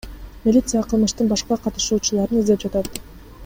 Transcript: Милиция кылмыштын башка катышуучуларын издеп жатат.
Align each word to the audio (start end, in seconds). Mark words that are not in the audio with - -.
Милиция 0.45 0.81
кылмыштын 0.93 1.29
башка 1.33 1.59
катышуучуларын 1.67 2.41
издеп 2.43 2.65
жатат. 2.67 2.95